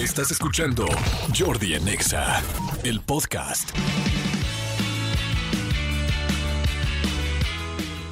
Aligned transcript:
Estás 0.00 0.30
escuchando 0.30 0.86
Jordi 1.38 1.74
en 1.74 1.86
Exa, 1.86 2.42
el 2.84 3.02
podcast. 3.02 3.68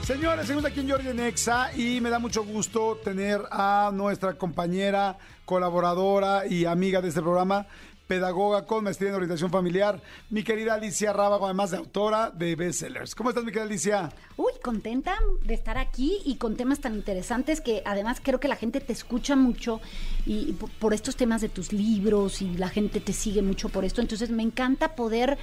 Señores, 0.03 0.47
seguimos 0.47 0.67
aquí 0.67 0.81
en 0.81 0.91
Jordi 0.91 1.15
Nexa 1.15 1.75
y 1.75 2.03
me 2.03 2.11
da 2.11 2.19
mucho 2.19 2.45
gusto 2.45 3.01
tener 3.03 3.41
a 3.51 3.91
nuestra 3.95 4.35
compañera, 4.35 5.17
colaboradora 5.47 6.47
y 6.47 6.67
amiga 6.67 7.01
de 7.01 7.09
este 7.09 7.23
programa, 7.23 7.67
pedagoga 8.09 8.65
con 8.67 8.83
maestría 8.83 9.11
en 9.11 9.15
orientación 9.17 9.51
familiar, 9.51 10.03
mi 10.31 10.43
querida 10.43 10.75
Alicia 10.75 11.13
Rábago, 11.13 11.45
además 11.45 11.71
de 11.71 11.77
autora 11.77 12.31
de 12.31 12.57
bestsellers. 12.57 13.15
¿Cómo 13.15 13.29
estás, 13.29 13.45
mi 13.45 13.53
querida 13.53 13.67
Alicia? 13.67 14.13
Uy, 14.37 14.53
contenta 14.65 15.15
de 15.45 15.55
estar 15.55 15.79
aquí 15.79 16.19
y 16.25 16.37
con 16.37 16.57
temas 16.57 16.81
tan 16.81 16.95
interesantes 16.95 17.61
que 17.61 17.83
además 17.85 18.21
creo 18.23 18.41
que 18.41 18.49
la 18.49 18.57
gente 18.57 18.81
te 18.81 18.93
escucha 18.93 19.37
mucho 19.37 19.81
y 20.27 20.53
por- 20.55 20.95
estos 20.95 21.15
temas 21.17 21.43
de 21.43 21.49
tus 21.51 21.73
libros 21.73 22.41
y 22.43 22.57
la 22.57 22.69
gente 22.71 22.99
te 23.01 23.13
sigue 23.13 23.43
mucho 23.43 23.69
por 23.69 23.85
esto. 23.85 24.01
Entonces 24.01 24.31
me 24.31 24.43
encanta 24.43 24.97
poder 24.97 25.39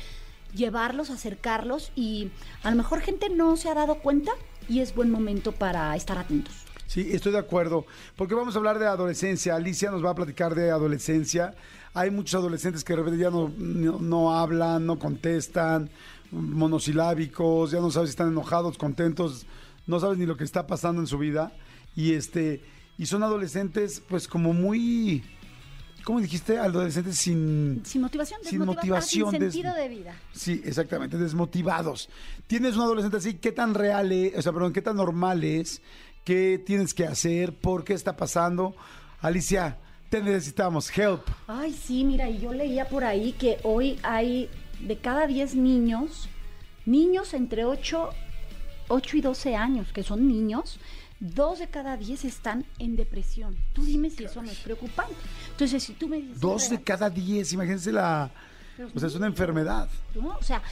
llevarlos, 0.55 1.11
acercarlos 1.11 1.91
y 1.95 2.31
a 2.63 2.72
lo 2.72 2.75
mejor 2.77 3.02
gente 3.02 3.30
no 3.30 3.55
se 3.58 3.70
ha 3.70 3.75
dado 3.75 4.00
cuenta 4.00 4.31
y 4.67 4.80
es 4.80 4.95
buen 4.95 5.11
momento 5.11 5.52
para 5.52 5.95
estar 5.95 6.17
atentos. 6.17 6.64
Sí, 6.88 7.09
estoy 7.12 7.31
de 7.31 7.39
acuerdo, 7.39 7.85
porque 8.16 8.35
vamos 8.35 8.55
a 8.55 8.59
hablar 8.59 8.77
de 8.80 8.85
adolescencia. 8.85 9.55
Alicia 9.55 9.89
nos 9.91 10.03
va 10.05 10.12
a 10.12 10.16
platicar 10.16 10.53
de 10.55 10.70
adolescencia. 10.71 11.55
Hay 11.94 12.11
muchos 12.11 12.35
adolescentes 12.35 12.84
que 12.84 12.94
de 12.94 12.98
repente 12.98 13.20
ya 13.20 13.30
no, 13.31 13.52
no, 13.58 13.99
no 13.99 14.38
hablan, 14.38 14.85
no 14.85 14.99
contestan, 14.99 15.89
monosilábicos, 16.31 17.71
ya 17.71 17.80
no 17.80 17.91
sabes 17.91 18.09
si 18.09 18.11
están 18.11 18.30
enojados, 18.30 18.77
contentos, 18.77 19.45
no 19.88 19.99
sabes 19.99 20.17
ni 20.17 20.25
lo 20.25 20.38
que 20.38 20.44
está 20.44 20.67
pasando 20.67 21.02
en 21.02 21.08
su 21.08 21.17
vida. 21.17 21.52
Y 21.95 22.13
este, 22.13 22.61
y 22.97 23.05
son 23.05 23.23
adolescentes, 23.23 24.02
pues 24.08 24.27
como 24.27 24.53
muy, 24.53 25.23
¿cómo 26.03 26.20
dijiste? 26.20 26.58
Adolescentes 26.58 27.17
sin 27.17 27.81
Sin 27.86 28.02
motivación, 28.02 28.41
Sin 28.44 28.59
desmotivados, 28.59 29.05
motivación, 29.05 29.31
sin 29.31 29.39
des- 29.39 29.53
sentido 29.53 29.73
de 29.75 29.89
vida. 29.89 30.16
Sí, 30.33 30.61
exactamente, 30.66 31.17
desmotivados. 31.17 32.09
Tienes 32.47 32.75
un 32.75 32.81
adolescente 32.81 33.17
así, 33.17 33.36
¿qué 33.36 33.52
tan 33.52 33.73
real 33.73 34.11
es, 34.11 34.38
o 34.38 34.41
sea, 34.41 34.52
perdón, 34.52 34.73
qué 34.73 34.81
tan 34.81 34.97
normal 34.97 35.44
es? 35.44 35.81
¿Qué 36.26 36.58
tienes 36.58 36.95
que 36.95 37.06
hacer? 37.06 37.54
¿Por 37.54 37.84
qué 37.84 37.94
está 37.94 38.18
pasando? 38.18 38.76
Alicia, 39.22 39.78
te 40.09 40.23
necesitamos, 40.23 40.90
help. 40.98 41.22
Ay, 41.45 41.72
sí, 41.72 42.04
mira, 42.04 42.28
y 42.28 42.40
yo 42.40 42.52
leía 42.52 42.90
por 42.90 43.04
ahí 43.04 43.34
que 43.34 43.59
hoy 43.62 44.00
hay 44.02 44.50
de 44.80 44.98
cada 44.98 45.28
10 45.28 45.53
niños, 45.53 46.28
niños 46.88 47.36
entre 47.36 47.64
8, 47.64 48.09
8 48.88 49.18
y 49.18 49.22
12 49.22 49.56
años, 49.56 49.92
que 49.94 50.02
son 50.02 50.28
niños, 50.28 50.80
dos 51.20 51.59
de 51.59 51.68
cada 51.68 51.96
10 51.96 52.26
están 52.26 52.66
en 52.80 52.96
depresión. 52.96 53.56
Tú 53.73 53.86
dime 53.86 54.09
si 54.09 54.23
eso 54.26 54.42
no 54.42 54.50
es 54.50 54.58
preocupante. 54.58 55.14
Entonces, 55.52 55.84
si 55.84 55.94
tú 55.94 56.08
me 56.08 56.18
dices... 56.18 56.40
Dos 56.40 56.72
de 56.72 56.81
cada 56.81 57.08
diez, 57.12 57.53
imagínense 57.53 57.92
la... 57.92 58.31
O 58.96 59.00
sea, 59.00 59.09
es 59.09 59.16
una 59.16 59.28
enfermedad. 59.28 59.88
¿no? 60.16 60.36
O 60.38 60.44
sea, 60.44 60.64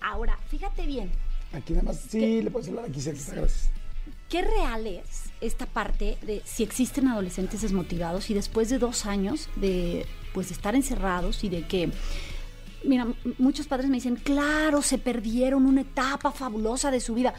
ahora, 0.00 0.38
fíjate 0.48 0.86
bien, 0.86 1.10
Aquí 1.52 1.74
nada 1.74 1.84
más, 1.86 2.00
sí, 2.08 2.40
le 2.40 2.50
puedes 2.50 2.68
hablar 2.68 2.86
aquí 2.86 3.00
cerquita, 3.00 3.34
gracias. 3.34 3.81
¿Qué 4.32 4.40
real 4.40 4.86
es 4.86 5.24
esta 5.42 5.66
parte 5.66 6.16
de 6.22 6.40
si 6.46 6.62
existen 6.62 7.06
adolescentes 7.06 7.60
desmotivados 7.60 8.30
y 8.30 8.34
después 8.34 8.70
de 8.70 8.78
dos 8.78 9.04
años 9.04 9.50
de 9.56 10.06
pues 10.32 10.48
de 10.48 10.54
estar 10.54 10.74
encerrados 10.74 11.44
y 11.44 11.50
de 11.50 11.66
que 11.66 11.90
mira 12.82 13.08
muchos 13.36 13.66
padres 13.66 13.90
me 13.90 13.96
dicen 13.96 14.16
claro 14.16 14.80
se 14.80 14.96
perdieron 14.96 15.66
una 15.66 15.82
etapa 15.82 16.32
fabulosa 16.32 16.90
de 16.90 17.00
su 17.00 17.12
vida 17.12 17.34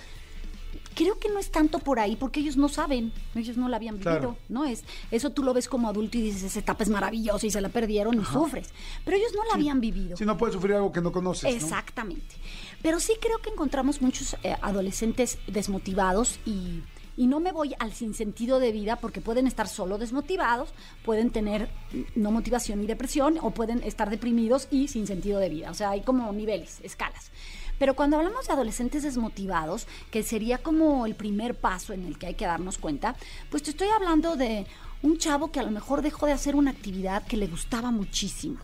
creo 0.95 1.17
que 1.17 1.29
no 1.29 1.39
es 1.39 1.49
tanto 1.49 1.79
por 1.79 1.99
ahí 1.99 2.15
porque 2.15 2.39
ellos 2.41 2.57
no 2.57 2.69
saben 2.69 3.11
ellos 3.33 3.57
no 3.57 3.67
la 3.69 3.77
habían 3.77 3.95
vivido 3.95 4.19
Claro. 4.19 4.37
no 4.47 4.65
es 4.65 4.83
eso 5.09 5.31
tú 5.31 5.41
lo 5.41 5.53
ves 5.55 5.67
como 5.67 5.89
adulto 5.89 6.19
y 6.19 6.21
dices 6.21 6.43
esa 6.43 6.59
etapa 6.59 6.83
es 6.83 6.89
maravillosa 6.89 7.47
y 7.47 7.49
se 7.49 7.61
la 7.61 7.69
perdieron 7.69 8.21
y 8.21 8.25
sufres 8.25 8.69
pero 9.03 9.17
ellos 9.17 9.31
no 9.35 9.43
la 9.45 9.55
habían 9.55 9.81
vivido 9.81 10.15
Si 10.15 10.25
no 10.25 10.37
puedes 10.37 10.53
sufrir 10.53 10.75
algo 10.75 10.91
que 10.91 11.01
no 11.01 11.11
conoces, 11.11 11.43
¿no? 11.43 11.49
Exactamente. 11.49 12.35
Pero 12.83 12.99
sí 12.99 13.13
creo 13.19 13.39
que 13.39 13.49
encontramos 13.49 14.01
muchos 14.01 14.35
eh, 14.43 14.55
adolescentes 14.61 15.39
desmotivados 15.47 16.37
y, 16.45 16.81
y 17.15 17.27
no 17.27 17.39
me 17.39 17.51
voy 17.51 17.75
al 17.79 17.93
sinsentido 17.93 18.59
de 18.59 18.71
vida 18.71 18.95
porque 18.95 19.21
pueden 19.21 19.47
estar 19.47 19.67
solo 19.67 19.97
desmotivados, 19.97 20.73
pueden 21.03 21.29
tener 21.29 21.69
no 22.15 22.31
motivación 22.31 22.83
y 22.83 22.87
depresión 22.87 23.37
o 23.41 23.51
pueden 23.51 23.83
estar 23.83 24.09
deprimidos 24.09 24.67
y 24.71 24.87
sin 24.87 25.07
sentido 25.07 25.39
de 25.39 25.49
vida. 25.49 25.71
O 25.71 25.73
sea, 25.73 25.91
hay 25.91 26.01
como 26.01 26.31
niveles, 26.31 26.79
escalas. 26.83 27.31
Pero 27.79 27.95
cuando 27.95 28.17
hablamos 28.17 28.47
de 28.47 28.53
adolescentes 28.53 29.03
desmotivados, 29.03 29.87
que 30.11 30.23
sería 30.23 30.59
como 30.59 31.05
el 31.05 31.15
primer 31.15 31.55
paso 31.55 31.93
en 31.93 32.05
el 32.05 32.17
que 32.17 32.27
hay 32.27 32.35
que 32.35 32.45
darnos 32.45 32.77
cuenta, 32.77 33.15
pues 33.49 33.63
te 33.63 33.71
estoy 33.71 33.89
hablando 33.89 34.35
de 34.35 34.65
un 35.01 35.17
chavo 35.17 35.51
que 35.51 35.59
a 35.59 35.63
lo 35.63 35.71
mejor 35.71 36.01
dejó 36.01 36.25
de 36.25 36.31
hacer 36.31 36.55
una 36.55 36.71
actividad 36.71 37.25
que 37.25 37.37
le 37.37 37.47
gustaba 37.47 37.91
muchísimo 37.91 38.59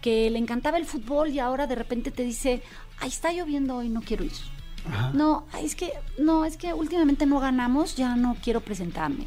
que 0.00 0.30
le 0.30 0.38
encantaba 0.38 0.78
el 0.78 0.86
fútbol 0.86 1.30
y 1.30 1.38
ahora 1.38 1.66
de 1.66 1.74
repente 1.74 2.10
te 2.10 2.22
dice, 2.22 2.62
ay, 3.00 3.08
está 3.08 3.32
lloviendo 3.32 3.76
hoy, 3.76 3.88
no 3.88 4.00
quiero 4.00 4.24
ir. 4.24 4.32
No, 5.12 5.46
es 5.62 5.74
que, 5.74 5.92
no, 6.18 6.44
es 6.44 6.56
que 6.56 6.72
últimamente 6.72 7.26
no 7.26 7.40
ganamos, 7.40 7.96
ya 7.96 8.16
no 8.16 8.36
quiero 8.42 8.60
presentarme. 8.60 9.26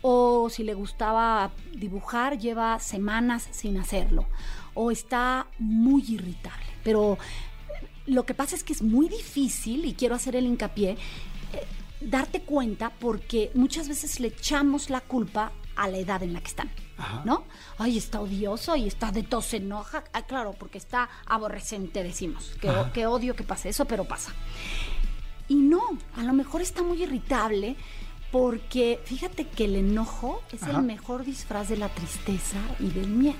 O 0.00 0.48
si 0.50 0.64
le 0.64 0.74
gustaba 0.74 1.52
dibujar, 1.72 2.38
lleva 2.38 2.78
semanas 2.80 3.48
sin 3.52 3.78
hacerlo. 3.78 4.26
O 4.74 4.90
está 4.90 5.46
muy 5.58 6.02
irritable. 6.08 6.66
Pero 6.82 7.18
lo 8.06 8.26
que 8.26 8.34
pasa 8.34 8.56
es 8.56 8.64
que 8.64 8.72
es 8.72 8.82
muy 8.82 9.08
difícil, 9.08 9.84
y 9.84 9.94
quiero 9.94 10.14
hacer 10.14 10.34
el 10.36 10.46
hincapié, 10.46 10.90
eh, 10.90 10.96
darte 12.00 12.42
cuenta 12.42 12.90
porque 12.98 13.50
muchas 13.54 13.88
veces 13.88 14.18
le 14.18 14.28
echamos 14.28 14.90
la 14.90 15.00
culpa 15.00 15.52
a 15.76 15.88
la 15.88 15.98
edad 15.98 16.22
en 16.22 16.32
la 16.32 16.40
que 16.40 16.48
están. 16.48 16.70
¿No? 17.24 17.44
Ay, 17.78 17.98
está 17.98 18.20
odioso 18.20 18.76
y 18.76 18.86
está 18.86 19.10
de 19.10 19.24
tos, 19.24 19.46
se 19.46 19.56
enoja. 19.56 20.04
Ah, 20.12 20.22
claro, 20.22 20.54
porque 20.56 20.78
está 20.78 21.08
aborrecente, 21.26 22.04
decimos. 22.04 22.52
Que, 22.60 22.70
que 22.94 23.06
odio 23.06 23.34
que 23.34 23.42
pase 23.42 23.70
eso, 23.70 23.86
pero 23.86 24.04
pasa. 24.04 24.32
Y 25.52 25.56
no, 25.56 25.82
a 26.16 26.22
lo 26.22 26.32
mejor 26.32 26.62
está 26.62 26.82
muy 26.82 27.02
irritable 27.02 27.76
porque 28.30 28.98
fíjate 29.04 29.46
que 29.46 29.66
el 29.66 29.76
enojo 29.76 30.40
es 30.50 30.62
Ajá. 30.62 30.78
el 30.78 30.82
mejor 30.82 31.26
disfraz 31.26 31.68
de 31.68 31.76
la 31.76 31.90
tristeza 31.90 32.56
y 32.80 32.88
del 32.88 33.08
miedo. 33.08 33.36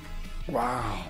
Wow. 0.48 0.60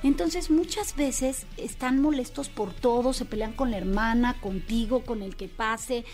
Entonces 0.05 0.49
muchas 0.49 0.95
veces 0.95 1.47
están 1.57 2.01
molestos 2.01 2.49
por 2.49 2.73
todo, 2.73 3.13
se 3.13 3.25
pelean 3.25 3.53
con 3.53 3.73
la 3.73 3.79
hermana, 3.79 4.41
contigo, 4.41 5.05
con 5.05 5.23
el 5.23 5.35
que 5.35 5.49
pase, 5.49 6.05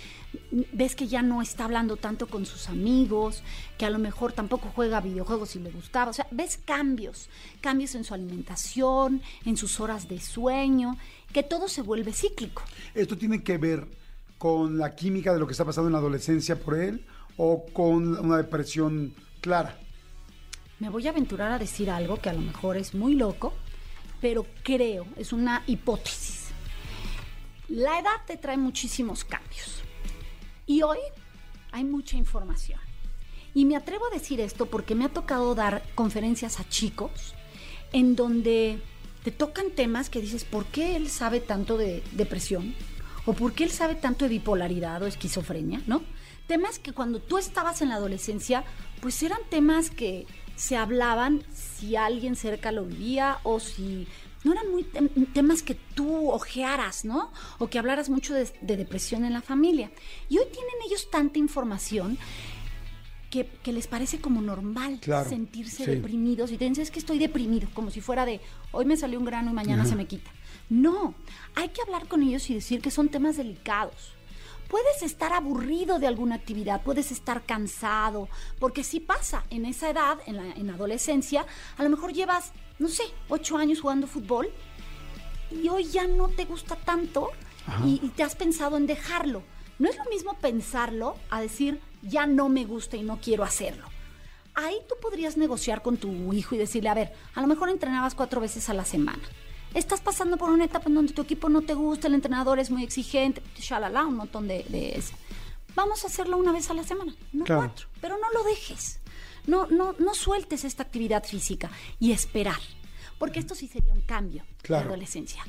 ves 0.73 0.97
que 0.97 1.07
ya 1.07 1.21
no 1.21 1.43
está 1.43 1.67
hablando 1.67 1.99
tanto 1.99 2.27
con 2.27 2.47
sus 2.47 2.71
amigos, 2.71 3.43
que 3.77 3.85
a 3.85 3.91
lo 3.91 3.99
mejor 3.99 4.33
tampoco 4.33 4.73
juega 4.75 5.03
videojuegos 5.03 5.51
si 5.51 5.59
le 5.59 5.71
gustaba, 5.71 6.13
o 6.13 6.15
sea, 6.15 6.29
ves 6.31 6.59
cambios, 6.65 7.29
cambios 7.61 7.95
en 7.95 8.05
su 8.05 8.15
alimentación, 8.15 9.21
en 9.45 9.59
sus 9.59 9.81
horas 9.81 10.09
de 10.09 10.19
sueño, 10.19 10.97
que 11.35 11.43
todo 11.43 11.69
se 11.69 11.83
vuelve 11.83 12.15
cíclico. 12.15 12.63
¿Esto 12.95 13.19
tiene 13.19 13.43
que 13.43 13.59
ver 13.59 13.87
con 14.39 14.79
la 14.79 14.95
química 14.95 15.33
de 15.33 15.41
lo 15.41 15.47
que 15.47 15.53
está 15.53 15.65
pasando 15.65 15.89
en 15.89 15.93
la 15.93 15.99
adolescencia 15.99 16.57
por 16.57 16.77
él 16.79 17.05
o 17.37 17.67
con 17.73 18.17
una 18.19 18.37
depresión 18.37 19.15
clara? 19.41 19.79
Me 20.79 20.89
voy 20.89 21.07
a 21.09 21.11
aventurar 21.11 21.51
a 21.51 21.59
decir 21.59 21.91
algo 21.91 22.21
que 22.21 22.31
a 22.31 22.33
lo 22.33 22.41
mejor 22.41 22.77
es 22.77 22.95
muy 22.95 23.15
loco, 23.15 23.53
pero 24.21 24.47
creo, 24.63 25.07
es 25.17 25.33
una 25.33 25.65
hipótesis. 25.67 26.49
La 27.69 27.99
edad 27.99 28.25
te 28.27 28.37
trae 28.37 28.57
muchísimos 28.57 29.25
cambios. 29.25 29.83
Y 30.67 30.83
hoy 30.83 30.99
hay 31.73 31.85
mucha 31.85 32.17
información. 32.17 32.81
Y 33.55 33.65
me 33.65 33.77
atrevo 33.77 34.07
a 34.07 34.15
decir 34.15 34.41
esto 34.41 34.67
porque 34.67 34.95
me 34.95 35.05
ha 35.05 35.09
tocado 35.09 35.55
dar 35.55 35.83
conferencias 35.95 36.61
a 36.61 36.69
chicos 36.69 37.35
en 37.93 38.15
donde 38.15 38.79
te 39.25 39.33
tocan 39.33 39.71
temas 39.71 40.11
que 40.11 40.21
dices, 40.21 40.45
¿por 40.45 40.67
qué 40.67 40.95
él 40.97 41.09
sabe 41.09 41.41
tanto 41.41 41.77
de 41.77 42.03
depresión? 42.13 42.75
¿O 43.29 43.35
por 43.35 43.53
qué 43.53 43.65
él 43.65 43.71
sabe 43.71 43.95
tanto 43.95 44.25
de 44.25 44.31
bipolaridad 44.31 45.03
o 45.03 45.07
esquizofrenia? 45.07 45.83
¿No? 45.87 46.03
Temas 46.47 46.79
que 46.79 46.93
cuando 46.93 47.21
tú 47.21 47.37
estabas 47.37 47.83
en 47.83 47.91
la 47.91 47.97
adolescencia, 47.97 48.65
pues 49.03 49.23
eran 49.23 49.41
temas 49.51 49.91
que 49.91 50.27
se 50.57 50.77
hablaban 50.77 51.43
si 51.53 51.95
alguien 51.95 52.37
cerca 52.37 52.73
lo 52.73 52.85
vivía 52.87 53.39
o 53.43 53.61
si 53.61 54.09
no 54.45 54.53
eran 54.53 54.71
muy 54.73 54.83
tem- 54.85 55.11
temas 55.35 55.63
que 55.63 55.75
tú 55.75 56.31
ojearas, 56.31 57.05
¿no? 57.05 57.31
O 57.59 57.69
que 57.69 57.79
hablaras 57.79 58.09
mucho 58.09 58.33
de, 58.33 58.49
de 58.63 58.77
depresión 58.79 59.25
en 59.27 59.35
la 59.35 59.43
familia. 59.43 59.91
Y 60.31 60.39
hoy 60.39 60.47
tienen 60.51 60.75
ellos 60.87 61.11
tanta 61.11 61.39
información 61.39 62.17
que, 63.31 63.45
que 63.63 63.73
les 63.75 63.87
parece 63.89 64.21
como 64.21 64.41
normal 64.41 65.01
Claro, 65.03 65.29
sentirse 65.29 65.85
sí. 65.85 65.91
deprimidos 65.91 66.51
y 66.51 66.57
te 66.57 66.65
dicen, 66.67 66.83
es 66.83 66.91
que 66.91 66.99
estoy 66.99 67.19
deprimido, 67.19 67.69
como 67.75 67.91
si 67.91 68.01
fuera 68.01 68.25
de, 68.25 68.41
hoy 68.73 68.87
me 68.87 68.97
salió 68.97 69.19
un 69.19 69.27
grano 69.27 69.51
y 69.51 69.55
mañana 69.55 69.85
se 69.85 69.97
me 69.97 70.07
quita. 70.07 70.31
No, 70.71 71.15
hay 71.55 71.71
que 71.71 71.81
hablar 71.83 72.09
con 72.09 72.23
ellos 72.23 72.49
y 72.51 72.55
decir 72.55 72.83
que 72.83 72.91
son 72.91 73.09
temas 73.09 73.37
delicados. 73.37 74.13
Puedes 74.69 75.03
estar 75.03 75.33
aburrido 75.33 75.99
de 75.99 76.07
alguna 76.07 76.35
actividad, 76.35 76.83
puedes 76.83 77.11
estar 77.11 77.43
cansado, 77.45 78.29
porque 78.59 78.85
sí 78.85 79.01
pasa 79.01 79.45
en 79.49 79.65
esa 79.65 79.89
edad, 79.89 80.19
en 80.27 80.37
la 80.37 80.53
en 80.53 80.69
adolescencia, 80.69 81.47
a 81.79 81.83
lo 81.83 81.89
mejor 81.89 82.13
llevas, 82.13 82.53
no 82.79 82.89
sé, 82.89 83.05
ocho 83.31 83.57
años 83.57 83.81
jugando 83.81 84.07
fútbol 84.07 84.51
y 85.51 85.71
hoy 85.71 85.85
ya 85.85 86.07
no 86.07 86.29
te 86.29 86.45
gusta 86.45 86.77
tanto 86.77 87.31
y, 87.87 88.01
y 88.05 88.11
te 88.11 88.23
has 88.23 88.37
pensado 88.37 88.77
en 88.77 88.87
dejarlo. 88.87 89.43
No 89.79 89.89
es 89.89 89.97
lo 89.97 90.05
mismo 90.11 90.35
pensarlo 90.35 91.17
a 91.31 91.41
decir, 91.41 91.81
ya 92.03 92.27
no 92.27 92.51
me 92.51 92.67
gusta 92.67 92.99
y 92.99 93.03
no 93.03 93.19
quiero 93.23 93.45
hacerlo. 93.45 93.89
ahí 94.55 94.77
tú 94.89 94.97
podrías 95.01 95.37
negociar 95.37 95.83
con 95.83 95.97
tu 95.97 96.33
hijo 96.33 96.55
y 96.55 96.59
decirle, 96.59 96.91
a 96.91 96.95
ver, 96.95 97.13
a 97.35 97.41
lo 97.41 97.47
mejor 97.47 97.71
entrenabas 97.71 98.15
cuatro 98.15 98.41
veces 98.41 98.69
a 98.69 98.75
la 98.75 98.85
semana. 98.85 99.23
Estás 99.75 100.01
pasando 100.01 100.37
por 100.37 100.51
una 100.51 100.65
etapa 100.65 100.89
en 100.89 100.95
donde 100.95 101.13
tu 101.13 101.23
equipo 101.23 101.49
no 101.49 101.63
te 101.63 101.75
gusta, 101.75 102.09
el 102.09 102.15
entrenador 102.15 102.59
es 102.59 102.71
muy 102.71 102.83
exigente, 102.83 103.43
shalala, 103.59 104.07
un 104.07 104.17
montón 104.17 104.49
de, 104.49 104.65
de 104.69 104.97
eso. 104.97 105.13
Vamos 105.75 106.03
a 106.05 106.07
hacerlo 106.09 106.37
una 106.39 106.53
vez 106.53 106.71
a 106.71 106.75
la 106.75 106.83
semana, 106.85 107.15
no 107.33 107.45
Claro. 107.45 107.63
cuatro, 107.63 107.87
pero 108.01 108.17
no 108.19 108.31
lo 108.33 108.43
dejes. 108.49 109.01
No, 109.47 109.67
no, 109.67 109.95
no 109.99 110.15
sueltes 110.15 110.65
esta 110.65 110.83
actividad 110.83 111.25
física 111.25 111.71
y 112.01 112.13
esperar, 112.13 112.59
porque 113.19 113.39
esto 113.41 113.55
sí 113.55 113.67
sería 113.69 113.93
un 113.93 114.01
cambio 114.03 114.45
Claro. 114.63 114.85
de 114.85 114.89
adolescencia. 114.91 115.45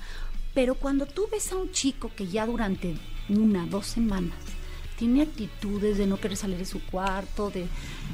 Pero 0.53 0.75
cuando 0.75 1.05
tú 1.05 1.27
ves 1.31 1.51
a 1.51 1.55
un 1.57 1.71
chico 1.71 2.11
que 2.15 2.27
ya 2.27 2.45
durante 2.45 2.95
una, 3.29 3.65
dos 3.67 3.87
semanas 3.87 4.37
tiene 4.99 5.21
actitudes 5.21 5.97
de 5.97 6.05
no 6.05 6.19
querer 6.19 6.35
salir 6.35 6.57
de 6.57 6.65
su 6.65 6.83
cuarto, 6.85 7.49
de, 7.49 7.67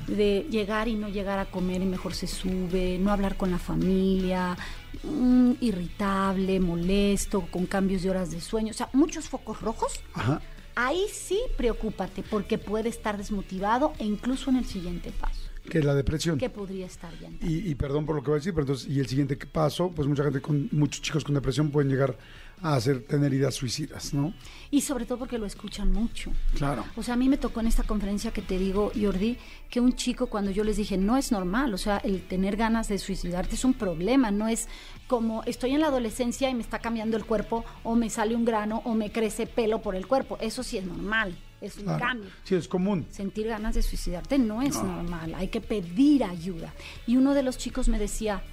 de 0.07 0.45
llegar 0.51 0.87
y 0.87 0.93
no 0.93 1.09
llegar 1.09 1.39
a 1.39 1.45
comer 1.45 1.81
y 1.81 1.85
mejor 1.85 2.13
se 2.13 2.27
sube, 2.27 2.99
no 2.99 3.11
hablar 3.11 3.37
con 3.37 3.49
la 3.49 3.57
familia, 3.57 4.55
mm, 5.03 5.53
irritable, 5.61 6.59
molesto, 6.59 7.41
con 7.49 7.65
cambios 7.65 8.03
de 8.03 8.11
horas 8.11 8.29
de 8.29 8.39
sueño, 8.39 8.69
o 8.69 8.73
sea, 8.75 8.89
muchos 8.93 9.27
focos 9.27 9.61
rojos, 9.61 9.99
Ajá. 10.13 10.41
ahí 10.75 11.01
sí 11.11 11.39
preocúpate 11.57 12.21
porque 12.21 12.59
puede 12.59 12.89
estar 12.89 13.17
desmotivado 13.17 13.93
e 13.97 14.05
incluso 14.05 14.51
en 14.51 14.57
el 14.57 14.65
siguiente 14.65 15.11
paso, 15.11 15.44
Que 15.69 15.79
es 15.79 15.85
la 15.85 15.95
depresión. 15.95 16.37
que 16.37 16.49
podría 16.49 16.85
estar 16.85 17.11
ya. 17.19 17.29
Y, 17.41 17.69
y 17.69 17.75
perdón 17.75 18.05
por 18.05 18.15
lo 18.15 18.21
que 18.21 18.29
voy 18.29 18.37
a 18.37 18.39
decir, 18.39 18.53
pero 18.53 18.63
entonces, 18.63 18.89
y 18.89 18.99
el 18.99 19.07
siguiente 19.07 19.35
paso, 19.37 19.91
pues 19.91 20.07
mucha 20.07 20.23
gente 20.23 20.41
con, 20.41 20.69
muchos 20.71 21.01
chicos 21.01 21.23
con 21.23 21.35
depresión 21.35 21.71
pueden 21.71 21.89
llegar 21.89 22.17
a 22.61 22.75
hacer, 22.75 23.03
tener 23.03 23.33
ideas 23.33 23.55
suicidas, 23.55 24.13
¿no? 24.13 24.33
Y 24.71 24.81
sobre 24.81 25.05
todo 25.05 25.19
porque 25.19 25.37
lo 25.37 25.45
escuchan 25.45 25.91
mucho. 25.91 26.31
Claro. 26.55 26.85
O 26.95 27.03
sea, 27.03 27.15
a 27.15 27.17
mí 27.17 27.29
me 27.29 27.37
tocó 27.37 27.59
en 27.59 27.67
esta 27.67 27.83
conferencia 27.83 28.31
que 28.31 28.41
te 28.41 28.57
digo, 28.57 28.91
Jordi, 28.99 29.37
que 29.69 29.79
un 29.79 29.93
chico 29.93 30.27
cuando 30.27 30.51
yo 30.51 30.63
les 30.63 30.77
dije, 30.77 30.97
no 30.97 31.17
es 31.17 31.31
normal, 31.31 31.73
o 31.73 31.77
sea, 31.77 31.97
el 31.97 32.21
tener 32.21 32.55
ganas 32.55 32.87
de 32.87 32.97
suicidarte 32.97 33.55
es 33.55 33.65
un 33.65 33.73
problema, 33.73 34.31
no 34.31 34.47
es 34.47 34.67
como 35.07 35.43
estoy 35.43 35.71
en 35.71 35.81
la 35.81 35.87
adolescencia 35.87 36.49
y 36.49 36.55
me 36.55 36.61
está 36.61 36.79
cambiando 36.79 37.17
el 37.17 37.25
cuerpo 37.25 37.65
o 37.83 37.95
me 37.95 38.09
sale 38.09 38.35
un 38.35 38.45
grano 38.45 38.81
o 38.85 38.95
me 38.95 39.11
crece 39.11 39.47
pelo 39.47 39.81
por 39.81 39.95
el 39.95 40.07
cuerpo. 40.07 40.37
Eso 40.39 40.63
sí 40.63 40.77
es 40.77 40.85
normal, 40.85 41.37
es 41.61 41.77
un 41.77 41.83
Claro. 41.85 41.99
cambio. 41.99 42.29
Sí, 42.43 42.55
es 42.55 42.67
común. 42.67 43.05
Sentir 43.11 43.47
ganas 43.47 43.75
de 43.75 43.81
suicidarte 43.81 44.37
no 44.37 44.61
es 44.61 44.75
normal, 44.75 45.33
hay 45.35 45.47
que 45.47 45.61
pedir 45.61 46.23
ayuda. 46.23 46.73
Y 47.07 47.17
uno 47.17 47.33
de 47.33 47.43
los 47.43 47.57
chicos 47.57 47.87
me 47.87 47.97
decía, 47.99 48.43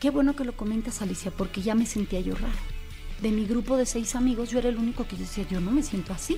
qué 0.00 0.10
bueno 0.10 0.36
que 0.36 0.44
lo 0.44 0.56
comentas 0.56 1.00
Alicia, 1.02 1.30
porque 1.30 1.62
ya 1.62 1.74
me 1.74 1.86
sentía 1.86 2.20
yo 2.20 2.34
raro. 2.34 2.52
De 3.22 3.30
mi 3.30 3.46
grupo 3.46 3.76
de 3.76 3.86
seis 3.86 4.14
amigos, 4.14 4.50
yo 4.50 4.58
era 4.58 4.68
el 4.68 4.76
único 4.76 5.06
que 5.08 5.16
decía, 5.16 5.46
yo 5.50 5.60
no 5.60 5.70
me 5.70 5.82
siento 5.82 6.12
así. 6.12 6.36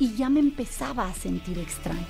Y 0.00 0.14
ya 0.14 0.28
me 0.28 0.40
empezaba 0.40 1.08
a 1.08 1.14
sentir 1.14 1.58
extraño. 1.58 2.06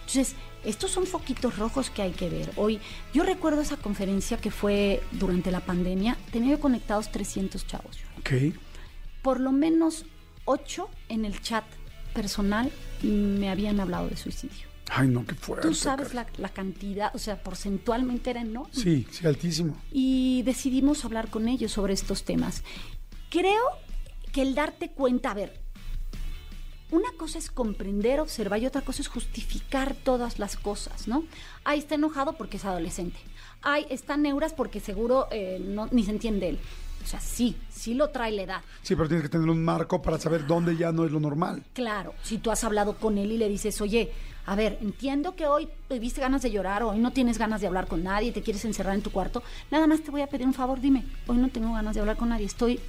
Entonces, 0.00 0.34
estos 0.64 0.90
son 0.90 1.06
foquitos 1.06 1.56
rojos 1.58 1.88
que 1.90 2.02
hay 2.02 2.12
que 2.12 2.28
ver. 2.28 2.50
Hoy, 2.56 2.80
yo 3.14 3.22
recuerdo 3.22 3.60
esa 3.62 3.76
conferencia 3.76 4.38
que 4.38 4.50
fue 4.50 5.02
durante 5.12 5.50
la 5.50 5.60
pandemia, 5.60 6.16
tenía 6.32 6.52
yo 6.52 6.60
conectados 6.60 7.10
300 7.12 7.66
chavos. 7.66 7.98
Ok. 8.18 8.54
Por 9.22 9.38
lo 9.40 9.52
menos 9.52 10.04
ocho 10.44 10.88
en 11.08 11.24
el 11.24 11.40
chat 11.40 11.64
personal 12.10 12.70
me 13.02 13.50
habían 13.50 13.80
hablado 13.80 14.08
de 14.08 14.16
suicidio. 14.16 14.68
Ay, 14.92 15.08
no, 15.08 15.24
qué 15.24 15.34
fuerte. 15.34 15.68
Tú 15.68 15.74
sabes 15.74 16.14
la, 16.14 16.26
la 16.38 16.48
cantidad, 16.48 17.14
o 17.14 17.18
sea, 17.18 17.40
porcentualmente 17.42 18.30
era 18.30 18.40
enorme. 18.40 18.74
Sí, 18.74 19.06
sí, 19.10 19.26
altísimo. 19.26 19.76
Y 19.92 20.42
decidimos 20.42 21.04
hablar 21.04 21.28
con 21.28 21.48
ellos 21.48 21.70
sobre 21.72 21.94
estos 21.94 22.24
temas. 22.24 22.64
Creo 23.30 23.62
que 24.32 24.42
el 24.42 24.54
darte 24.56 24.90
cuenta, 24.90 25.30
a 25.30 25.34
ver, 25.34 25.60
una 26.90 27.12
cosa 27.16 27.38
es 27.38 27.50
comprender, 27.50 28.18
observar 28.18 28.60
y 28.60 28.66
otra 28.66 28.82
cosa 28.82 29.02
es 29.02 29.08
justificar 29.08 29.94
todas 29.94 30.38
las 30.40 30.56
cosas, 30.56 31.06
¿no? 31.06 31.24
Ay, 31.62 31.78
está 31.78 31.94
enojado 31.94 32.32
porque 32.32 32.56
es 32.56 32.64
adolescente. 32.64 33.18
Ay, 33.62 33.86
está 33.90 34.16
neuras 34.16 34.52
porque 34.52 34.80
seguro 34.80 35.28
eh, 35.30 35.62
no, 35.64 35.88
ni 35.92 36.02
se 36.02 36.10
entiende 36.10 36.48
él. 36.48 36.58
O 37.02 37.06
sea, 37.06 37.20
sí, 37.20 37.56
sí 37.70 37.94
lo 37.94 38.10
trae 38.10 38.32
la 38.32 38.42
edad. 38.42 38.60
Sí, 38.82 38.94
pero 38.94 39.08
tienes 39.08 39.24
que 39.24 39.30
tener 39.30 39.48
un 39.48 39.64
marco 39.64 40.00
para 40.02 40.18
saber 40.18 40.46
dónde 40.46 40.76
ya 40.76 40.92
no 40.92 41.04
es 41.04 41.12
lo 41.12 41.20
normal. 41.20 41.64
Claro, 41.72 42.14
si 42.22 42.38
tú 42.38 42.50
has 42.50 42.62
hablado 42.64 42.96
con 42.96 43.18
él 43.18 43.32
y 43.32 43.38
le 43.38 43.48
dices, 43.48 43.80
oye, 43.80 44.12
a 44.46 44.54
ver, 44.54 44.78
entiendo 44.80 45.34
que 45.34 45.46
hoy 45.46 45.68
tuviste 45.88 46.20
ganas 46.20 46.42
de 46.42 46.50
llorar, 46.50 46.82
hoy 46.82 46.98
no 46.98 47.12
tienes 47.12 47.38
ganas 47.38 47.60
de 47.60 47.66
hablar 47.66 47.86
con 47.86 48.02
nadie, 48.02 48.32
te 48.32 48.42
quieres 48.42 48.64
encerrar 48.64 48.94
en 48.94 49.02
tu 49.02 49.10
cuarto, 49.10 49.42
nada 49.70 49.86
más 49.86 50.02
te 50.02 50.10
voy 50.10 50.22
a 50.22 50.26
pedir 50.26 50.46
un 50.46 50.54
favor, 50.54 50.80
dime, 50.80 51.04
hoy 51.26 51.36
no 51.38 51.48
tengo 51.48 51.72
ganas 51.72 51.94
de 51.94 52.00
hablar 52.00 52.16
con 52.16 52.28
nadie, 52.30 52.46
estoy 52.46 52.80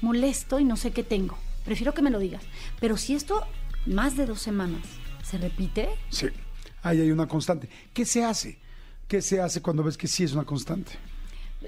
molesto 0.00 0.58
y 0.60 0.64
no 0.64 0.76
sé 0.76 0.90
qué 0.92 1.02
tengo. 1.02 1.38
Prefiero 1.64 1.94
que 1.94 2.02
me 2.02 2.10
lo 2.10 2.18
digas. 2.18 2.42
Pero 2.80 2.96
si 2.96 3.14
esto 3.14 3.42
más 3.86 4.16
de 4.16 4.26
dos 4.26 4.40
semanas 4.40 4.82
se 5.24 5.38
repite, 5.38 5.88
Sí. 6.10 6.28
Ahí 6.82 7.00
hay 7.00 7.10
una 7.10 7.26
constante. 7.26 7.68
¿Qué 7.92 8.04
se 8.04 8.24
hace? 8.24 8.58
¿Qué 9.08 9.20
se 9.22 9.40
hace 9.40 9.60
cuando 9.60 9.82
ves 9.82 9.96
que 9.96 10.06
sí 10.06 10.22
es 10.22 10.34
una 10.34 10.44
constante? 10.44 10.92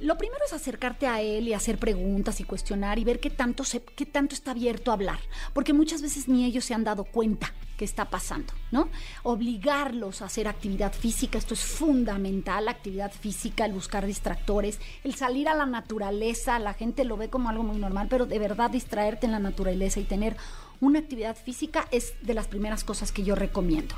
Lo 0.00 0.18
primero 0.18 0.44
es 0.46 0.52
acercarte 0.52 1.06
a 1.06 1.20
él 1.20 1.48
y 1.48 1.54
hacer 1.54 1.78
preguntas 1.78 2.40
y 2.40 2.44
cuestionar 2.44 2.98
y 2.98 3.04
ver 3.04 3.20
qué 3.20 3.30
tanto, 3.30 3.64
se, 3.64 3.82
qué 3.82 4.06
tanto 4.06 4.34
está 4.34 4.52
abierto 4.52 4.90
a 4.90 4.94
hablar. 4.94 5.18
Porque 5.52 5.72
muchas 5.72 6.02
veces 6.02 6.28
ni 6.28 6.44
ellos 6.44 6.64
se 6.64 6.74
han 6.74 6.84
dado 6.84 7.04
cuenta 7.04 7.52
que 7.76 7.84
está 7.84 8.10
pasando, 8.10 8.52
¿no? 8.72 8.88
Obligarlos 9.22 10.20
a 10.20 10.26
hacer 10.26 10.48
actividad 10.48 10.92
física, 10.92 11.38
esto 11.38 11.54
es 11.54 11.60
fundamental, 11.60 12.64
la 12.64 12.72
actividad 12.72 13.12
física, 13.12 13.64
el 13.64 13.72
buscar 13.72 14.04
distractores, 14.04 14.80
el 15.04 15.14
salir 15.14 15.48
a 15.48 15.54
la 15.54 15.64
naturaleza, 15.64 16.58
la 16.58 16.74
gente 16.74 17.04
lo 17.04 17.16
ve 17.16 17.30
como 17.30 17.48
algo 17.48 17.62
muy 17.62 17.78
normal, 17.78 18.08
pero 18.10 18.26
de 18.26 18.38
verdad 18.40 18.70
distraerte 18.70 19.26
en 19.26 19.32
la 19.32 19.38
naturaleza 19.38 20.00
y 20.00 20.04
tener 20.04 20.36
una 20.80 20.98
actividad 20.98 21.36
física 21.36 21.86
es 21.92 22.14
de 22.20 22.34
las 22.34 22.48
primeras 22.48 22.82
cosas 22.82 23.12
que 23.12 23.22
yo 23.22 23.36
recomiendo. 23.36 23.94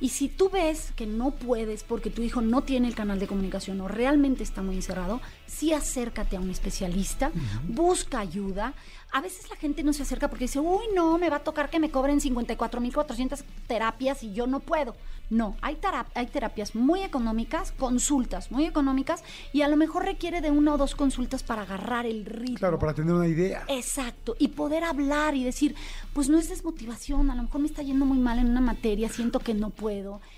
Y 0.00 0.10
si 0.10 0.28
tú 0.28 0.50
ves 0.50 0.92
que 0.94 1.06
no 1.06 1.30
puedes 1.30 1.82
porque 1.82 2.10
tu 2.10 2.22
hijo 2.22 2.42
no 2.42 2.62
tiene 2.62 2.86
el 2.88 2.94
canal 2.94 3.18
de 3.18 3.26
comunicación 3.26 3.80
o 3.80 3.88
realmente 3.88 4.42
está 4.42 4.60
muy 4.62 4.76
encerrado, 4.76 5.20
sí 5.46 5.72
acércate 5.72 6.36
a 6.36 6.40
un 6.40 6.50
especialista, 6.50 7.30
busca 7.66 8.18
ayuda. 8.20 8.74
A 9.12 9.20
veces 9.22 9.48
la 9.48 9.56
gente 9.56 9.82
no 9.82 9.92
se 9.94 10.02
acerca 10.02 10.28
porque 10.28 10.44
dice, 10.44 10.60
uy, 10.60 10.84
no, 10.94 11.16
me 11.16 11.30
va 11.30 11.36
a 11.36 11.44
tocar 11.44 11.70
que 11.70 11.78
me 11.78 11.90
cobren 11.90 12.20
54.400 12.20 13.42
terapias 13.66 14.22
y 14.22 14.32
yo 14.34 14.46
no 14.46 14.60
puedo. 14.60 14.94
No, 15.28 15.56
hay, 15.60 15.74
tera- 15.76 16.06
hay 16.14 16.26
terapias 16.26 16.74
muy 16.76 17.00
económicas, 17.02 17.72
consultas 17.72 18.52
muy 18.52 18.64
económicas 18.64 19.24
y 19.52 19.62
a 19.62 19.68
lo 19.68 19.76
mejor 19.76 20.04
requiere 20.04 20.40
de 20.40 20.52
una 20.52 20.74
o 20.74 20.78
dos 20.78 20.94
consultas 20.94 21.42
para 21.42 21.62
agarrar 21.62 22.06
el 22.06 22.24
ritmo. 22.26 22.58
Claro, 22.58 22.78
para 22.78 22.94
tener 22.94 23.12
una 23.12 23.26
idea. 23.26 23.64
Exacto, 23.68 24.36
y 24.38 24.48
poder 24.48 24.84
hablar 24.84 25.34
y 25.34 25.42
decir, 25.42 25.74
pues 26.12 26.28
no 26.28 26.38
es 26.38 26.48
desmotivación, 26.48 27.30
a 27.30 27.34
lo 27.34 27.42
mejor 27.42 27.60
me 27.60 27.66
está 27.66 27.82
yendo 27.82 28.04
muy 28.04 28.18
mal 28.18 28.38
en 28.38 28.50
una 28.50 28.60
materia, 28.60 29.08
siento 29.08 29.40
que 29.40 29.52
no 29.54 29.70
puedo, 29.70 29.85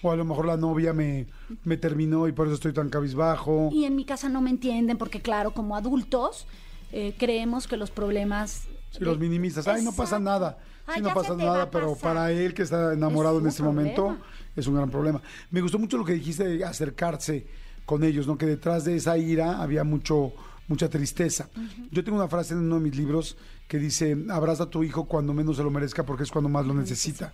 O 0.02 0.10
a 0.10 0.16
lo 0.16 0.24
mejor 0.24 0.46
la 0.46 0.56
novia 0.56 0.92
me, 0.92 1.26
me 1.64 1.76
terminó 1.76 2.28
y 2.28 2.32
por 2.32 2.46
eso 2.46 2.54
estoy 2.54 2.72
tan 2.72 2.88
cabizbajo. 2.88 3.70
y 3.72 3.84
en 3.84 3.96
mi 3.96 4.04
casa 4.04 4.28
no 4.28 4.40
me 4.40 4.50
entienden, 4.50 4.98
porque 4.98 5.20
claro, 5.20 5.52
como 5.52 5.76
adultos 5.76 6.46
eh, 6.92 7.14
creemos 7.18 7.66
que 7.66 7.76
los 7.76 7.90
problemas... 7.90 8.68
Si 8.90 9.04
los 9.04 9.18
minimizas, 9.18 9.68
ay, 9.68 9.82
no 9.82 9.92
pasa 9.92 10.18
nada. 10.18 10.58
Ay, 10.86 10.96
Sí, 10.96 11.02
no 11.02 11.12
pasa 11.12 11.34
nada, 11.34 11.70
pero 11.70 11.94
para 11.96 12.32
él 12.32 12.54
que 12.54 12.62
está 12.62 12.94
enamorado 12.94 13.36
Es 13.36 13.42
en 13.42 13.48
este 13.48 13.62
momento 13.62 14.16
es 14.56 14.66
un 14.66 14.74
gran 14.74 14.90
problema. 14.90 15.20
Me 15.50 15.60
gustó 15.60 15.78
mucho 15.78 15.98
lo 15.98 16.04
que 16.04 16.14
dijiste 16.14 16.44
de 16.44 16.64
acercarse 16.64 17.46
con 17.84 18.02
ellos, 18.04 18.26
¿no? 18.26 18.38
Que 18.38 18.46
detrás 18.46 18.84
de 18.84 18.96
esa 18.96 19.18
ira 19.18 19.62
había 19.62 19.84
mucho 19.84 20.32
mucha 20.68 20.88
tristeza. 20.88 21.48
Yo 21.90 22.04
tengo 22.04 22.18
una 22.18 22.28
frase 22.28 22.54
en 22.54 22.60
uno 22.60 22.76
de 22.76 22.82
mis 22.82 22.96
libros 22.96 23.36
que 23.66 23.78
dice, 23.78 24.16
abraza 24.30 24.64
a 24.64 24.70
tu 24.70 24.84
hijo 24.84 25.06
cuando 25.06 25.32
menos 25.32 25.56
se 25.56 25.62
lo 25.62 25.70
merezca 25.70 26.04
porque 26.04 26.22
es 26.22 26.30
cuando 26.30 26.48
más 26.48 26.66
lo 26.66 26.74
necesita. 26.74 27.32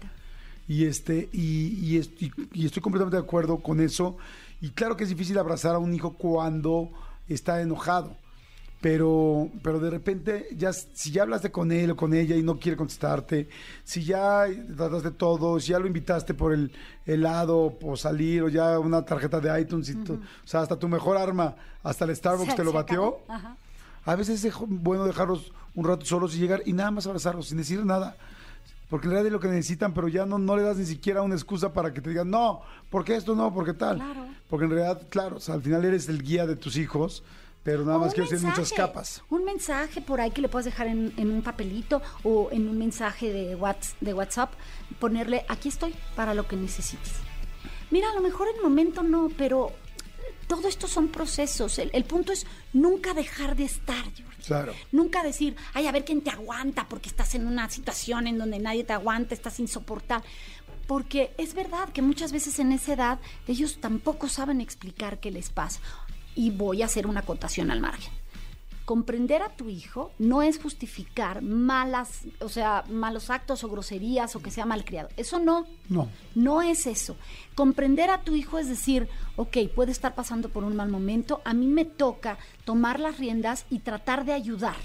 Y 0.68 0.84
este 0.86 1.28
y, 1.32 1.68
y 1.84 1.98
est- 1.98 2.20
y- 2.22 2.64
estoy 2.66 2.82
completamente 2.82 3.16
de 3.16 3.22
acuerdo 3.22 3.58
con 3.58 3.80
eso. 3.80 4.16
Y 4.60 4.70
claro 4.70 4.96
que 4.96 5.04
es 5.04 5.10
difícil 5.10 5.36
abrazar 5.38 5.74
a 5.74 5.78
un 5.78 5.92
hijo 5.94 6.14
cuando 6.14 6.88
está 7.28 7.60
enojado. 7.60 8.16
Pero, 8.80 9.48
pero 9.62 9.80
de 9.80 9.88
repente, 9.88 10.46
ya, 10.56 10.72
si 10.74 11.10
ya 11.10 11.22
hablaste 11.22 11.50
con 11.50 11.72
él 11.72 11.92
o 11.92 11.96
con 11.96 12.12
ella 12.12 12.36
y 12.36 12.42
no 12.42 12.58
quiere 12.58 12.76
contestarte, 12.76 13.48
si 13.82 14.04
ya 14.04 14.44
trataste 14.76 15.10
todo, 15.10 15.58
si 15.58 15.68
ya 15.72 15.78
lo 15.78 15.86
invitaste 15.86 16.34
por 16.34 16.52
el 16.52 16.70
helado 17.06 17.78
o 17.82 17.96
salir, 17.96 18.42
o 18.42 18.48
ya 18.50 18.78
una 18.78 19.02
tarjeta 19.02 19.40
de 19.40 19.58
iTunes, 19.58 19.88
y 19.88 19.94
o 19.94 20.18
sea, 20.44 20.60
hasta 20.60 20.78
tu 20.78 20.86
mejor 20.86 21.16
arma, 21.16 21.56
hasta 21.82 22.04
el 22.04 22.14
Starbucks 22.14 22.50
Se- 22.50 22.56
te 22.56 22.64
lo 22.64 22.72
bateó. 22.72 23.20
Ajá. 23.26 23.56
A 24.04 24.16
veces 24.16 24.44
es 24.44 24.52
bueno 24.66 25.06
dejarlos 25.06 25.50
un 25.74 25.86
rato 25.86 26.04
solos 26.04 26.36
y 26.36 26.38
llegar 26.38 26.62
y 26.66 26.74
nada 26.74 26.90
más 26.90 27.06
abrazarlos 27.06 27.48
sin 27.48 27.56
decir 27.56 27.82
nada. 27.86 28.16
Porque 28.90 29.06
en 29.06 29.12
realidad 29.12 29.26
es 29.28 29.32
lo 29.32 29.40
que 29.40 29.48
necesitan, 29.48 29.94
pero 29.94 30.08
ya 30.08 30.26
no, 30.26 30.38
no 30.38 30.56
le 30.56 30.62
das 30.62 30.76
ni 30.76 30.84
siquiera 30.86 31.22
una 31.22 31.34
excusa 31.34 31.72
para 31.72 31.92
que 31.92 32.00
te 32.00 32.10
digan, 32.10 32.30
no, 32.30 32.60
porque 32.90 33.16
esto 33.16 33.34
no, 33.34 33.52
porque 33.52 33.72
tal. 33.72 33.96
Claro. 33.96 34.26
Porque 34.48 34.64
en 34.66 34.70
realidad, 34.72 35.02
claro, 35.08 35.36
o 35.36 35.40
sea, 35.40 35.54
al 35.54 35.62
final 35.62 35.84
eres 35.84 36.08
el 36.08 36.22
guía 36.22 36.46
de 36.46 36.54
tus 36.54 36.76
hijos, 36.76 37.22
pero 37.62 37.82
nada 37.84 37.96
O 37.96 38.00
más 38.00 38.12
ellos 38.14 38.28
tienen 38.28 38.46
muchas 38.46 38.72
capas. 38.72 39.22
Un 39.30 39.44
mensaje 39.44 40.02
por 40.02 40.20
ahí 40.20 40.30
que 40.30 40.42
le 40.42 40.48
puedas 40.50 40.66
dejar 40.66 40.86
en, 40.86 41.14
en 41.16 41.30
un 41.30 41.40
papelito 41.42 42.02
o 42.22 42.50
en 42.52 42.68
un 42.68 42.76
mensaje 42.78 43.32
de, 43.32 43.56
Whats- 43.56 43.94
de 44.00 44.12
WhatsApp, 44.12 44.52
ponerle, 45.00 45.46
aquí 45.48 45.70
estoy 45.70 45.94
para 46.14 46.34
lo 46.34 46.46
que 46.46 46.56
necesites. 46.56 47.14
Mira, 47.90 48.10
a 48.10 48.14
lo 48.14 48.20
mejor 48.20 48.48
en 48.48 48.56
el 48.56 48.62
momento 48.62 49.02
no, 49.02 49.30
pero 49.36 49.72
todo 50.46 50.68
esto 50.68 50.86
son 50.86 51.08
procesos. 51.08 51.78
El, 51.78 51.90
el 51.92 52.04
punto 52.04 52.32
es 52.32 52.46
nunca 52.72 53.14
dejar 53.14 53.56
de 53.56 53.64
estar, 53.64 54.04
Jordi. 54.04 54.42
Claro. 54.46 54.74
Nunca 54.92 55.22
decir, 55.22 55.56
ay, 55.72 55.86
a 55.86 55.92
ver 55.92 56.04
quién 56.04 56.20
te 56.20 56.30
aguanta 56.30 56.86
porque 56.88 57.08
estás 57.08 57.34
en 57.34 57.46
una 57.46 57.68
situación 57.70 58.26
en 58.26 58.38
donde 58.38 58.58
nadie 58.58 58.84
te 58.84 58.92
aguanta, 58.92 59.34
estás 59.34 59.58
insoportable. 59.60 60.28
porque 60.86 61.32
es 61.38 61.54
verdad 61.54 61.88
que 61.90 62.02
muchas 62.02 62.30
veces 62.30 62.58
en 62.58 62.72
esa 62.72 62.92
edad 62.92 63.18
ellos 63.48 63.78
tampoco 63.80 64.28
saben 64.28 64.60
explicar 64.60 65.18
qué 65.18 65.30
les 65.30 65.50
pasa. 65.50 65.80
Y 66.34 66.50
voy 66.50 66.82
a 66.82 66.86
hacer 66.86 67.06
una 67.06 67.20
acotación 67.20 67.70
al 67.70 67.80
margen 67.80 68.12
comprender 68.84 69.42
a 69.42 69.48
tu 69.50 69.68
hijo 69.68 70.12
no 70.18 70.42
es 70.42 70.60
justificar 70.60 71.42
malas, 71.42 72.22
o 72.40 72.48
sea, 72.48 72.84
malos 72.90 73.30
actos 73.30 73.64
o 73.64 73.68
groserías 73.68 74.36
o 74.36 74.42
que 74.42 74.50
sea 74.50 74.66
malcriado. 74.66 75.08
Eso 75.16 75.38
no. 75.38 75.66
No. 75.88 76.08
No 76.34 76.62
es 76.62 76.86
eso. 76.86 77.16
Comprender 77.54 78.10
a 78.10 78.22
tu 78.22 78.34
hijo 78.34 78.58
es 78.58 78.68
decir, 78.68 79.08
ok, 79.36 79.56
puede 79.74 79.92
estar 79.92 80.14
pasando 80.14 80.48
por 80.48 80.64
un 80.64 80.76
mal 80.76 80.88
momento, 80.88 81.40
a 81.44 81.54
mí 81.54 81.66
me 81.66 81.84
toca 81.84 82.38
tomar 82.64 83.00
las 83.00 83.18
riendas 83.18 83.64
y 83.70 83.78
tratar 83.80 84.24
de 84.24 84.32
ayudar. 84.32 84.76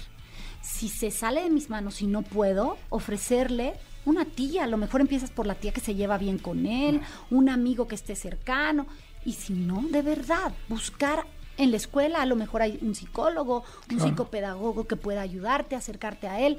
Si 0.62 0.88
se 0.88 1.10
sale 1.10 1.42
de 1.42 1.50
mis 1.50 1.70
manos 1.70 2.02
y 2.02 2.06
no 2.06 2.22
puedo, 2.22 2.76
ofrecerle 2.88 3.74
una 4.04 4.24
tía, 4.24 4.64
a 4.64 4.66
lo 4.66 4.76
mejor 4.76 5.00
empiezas 5.00 5.30
por 5.30 5.46
la 5.46 5.54
tía 5.54 5.72
que 5.72 5.80
se 5.80 5.94
lleva 5.94 6.18
bien 6.18 6.38
con 6.38 6.66
él, 6.66 7.00
un 7.30 7.48
amigo 7.48 7.86
que 7.86 7.94
esté 7.94 8.16
cercano, 8.16 8.86
y 9.24 9.34
si 9.34 9.52
no, 9.52 9.82
de 9.90 10.02
verdad, 10.02 10.54
buscar 10.68 11.26
en 11.60 11.70
la 11.70 11.76
escuela 11.76 12.22
a 12.22 12.26
lo 12.26 12.36
mejor 12.36 12.62
hay 12.62 12.78
un 12.80 12.94
psicólogo, 12.94 13.64
un 13.92 14.00
psicopedagogo 14.00 14.86
que 14.86 14.96
pueda 14.96 15.20
ayudarte, 15.20 15.76
acercarte 15.76 16.26
a 16.26 16.40
él, 16.40 16.56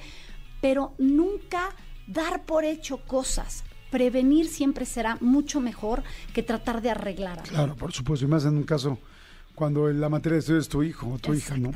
pero 0.62 0.94
nunca 1.00 1.70
dar 2.06 2.46
por 2.46 2.66
hecho 2.66 3.04
cosas. 3.06 3.64
Prevenir 3.90 4.48
siempre 4.48 4.86
será 4.86 5.18
mucho 5.20 5.60
mejor 5.60 6.04
que 6.34 6.44
tratar 6.44 6.82
de 6.82 6.92
arreglar. 6.92 7.42
Claro, 7.44 7.76
por 7.76 7.92
supuesto, 7.92 8.26
y 8.26 8.30
más 8.30 8.46
en 8.46 8.58
un 8.58 8.64
caso 8.64 9.00
cuando 9.62 9.94
la 9.94 10.10
materia 10.10 10.38
de 10.38 10.40
estudio 10.40 10.60
es 10.60 10.70
tu 10.70 10.82
hijo 10.82 11.08
o 11.08 11.20
tu 11.20 11.36
hija, 11.36 11.56
¿no? 11.56 11.72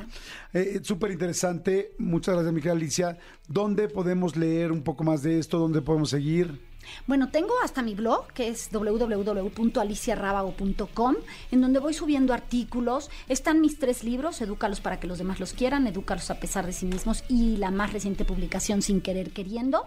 Eh, 0.54 0.80
Súper 0.82 1.12
interesante. 1.12 1.92
Muchas 2.00 2.34
gracias, 2.34 2.51
mi 2.51 2.60
querida 2.60 2.74
Alicia. 2.74 3.20
¿Dónde 3.48 3.89
podemos 3.89 4.36
leer 4.36 4.72
un 4.72 4.82
poco 4.82 5.04
más 5.04 5.22
de 5.22 5.38
esto? 5.38 5.60
¿Dónde 5.60 5.84
podemos 5.84 6.10
seguir? 6.10 6.60
Bueno, 7.06 7.30
tengo 7.30 7.54
hasta 7.63 7.84
mi 7.84 7.94
blog, 7.94 8.34
que 8.34 8.48
es 8.48 8.72
www.aliciarabago.com, 8.72 11.15
en 11.51 11.62
donde 11.62 11.77
voy 11.77 11.94
subiendo 11.94 12.34
artículos. 12.34 13.12
Están 13.30 13.62
mis 13.62 13.77
tres 13.77 14.04
libros, 14.04 14.42
Edúcalos 14.42 14.82
para 14.82 15.00
que 15.00 15.06
los 15.06 15.20
demás 15.20 15.39
los 15.39 15.54
quieran, 15.54 15.86
Edúcalos 15.86 16.32
a 16.32 16.39
pesar 16.39 16.65
de 16.65 16.74
sí 16.74 16.88
mismos 16.88 17.24
y 17.30 17.58
la 17.58 17.70
más 17.70 17.94
reciente 17.94 18.25
publicación, 18.25 18.82
Sin 18.82 19.00
querer 19.00 19.30
queriendo. 19.30 19.86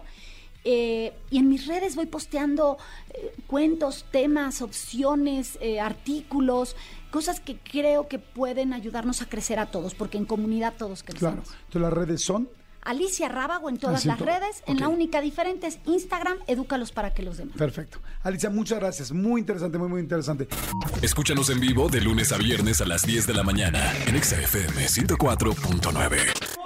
Eh, 0.63 1.13
y 1.29 1.37
en 1.37 1.47
mis 1.47 1.67
redes 1.67 1.95
voy 1.95 2.05
posteando 2.05 2.77
eh, 3.13 3.33
cuentos, 3.47 4.05
temas, 4.11 4.61
opciones, 4.61 5.57
eh, 5.61 5.79
artículos, 5.79 6.75
cosas 7.11 7.39
que 7.39 7.57
creo 7.57 8.07
que 8.07 8.19
pueden 8.19 8.73
ayudarnos 8.73 9.21
a 9.21 9.29
crecer 9.29 9.59
a 9.59 9.71
todos, 9.71 9.95
porque 9.95 10.17
en 10.17 10.25
comunidad 10.25 10.73
todos 10.77 11.03
crecemos. 11.03 11.45
Claro. 11.45 11.59
Entonces 11.67 11.81
las 11.81 11.93
redes 11.93 12.21
son 12.21 12.49
Alicia 12.81 13.29
Rábago 13.29 13.69
en 13.69 13.77
todas 13.77 14.05
las 14.05 14.19
redes. 14.19 14.63
En 14.65 14.79
la 14.79 14.87
única 14.87 15.21
diferente 15.21 15.67
es 15.67 15.79
Instagram, 15.85 16.37
edúcalos 16.47 16.91
para 16.91 17.13
que 17.13 17.23
los 17.23 17.37
demás. 17.37 17.55
Perfecto. 17.57 17.99
Alicia, 18.23 18.49
muchas 18.49 18.79
gracias. 18.79 19.11
Muy 19.11 19.41
interesante, 19.41 19.77
muy, 19.77 19.89
muy 19.89 20.01
interesante. 20.01 20.47
Escúchanos 21.01 21.49
en 21.49 21.59
vivo 21.59 21.89
de 21.89 22.01
lunes 22.01 22.31
a 22.31 22.37
viernes 22.37 22.81
a 22.81 22.85
las 22.85 23.03
10 23.03 23.27
de 23.27 23.33
la 23.33 23.43
mañana 23.43 23.93
en 24.07 24.21
XFM 24.21 24.87
104.9. 24.87 26.58